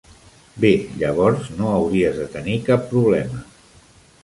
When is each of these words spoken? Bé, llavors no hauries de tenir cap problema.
Bé, 0.63 0.71
llavors 1.01 1.51
no 1.59 1.69
hauries 1.73 2.17
de 2.23 2.27
tenir 2.39 2.59
cap 2.71 2.91
problema. 2.97 3.47